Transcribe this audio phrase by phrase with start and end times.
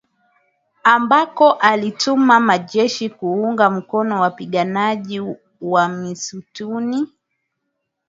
[0.83, 5.21] ambako alituma majeshi kuunga mkono wapiganaji
[5.61, 7.07] wa msituni